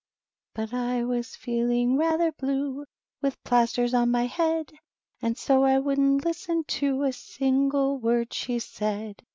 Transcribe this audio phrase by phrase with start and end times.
[0.55, 2.85] But I was feeling rather blue,
[3.21, 4.71] With plasters on my head,
[5.21, 9.21] And so I wouldn't listen to A single word she said.